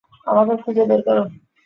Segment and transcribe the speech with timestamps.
[0.27, 1.23] আমাকে খুঁজে বের করো।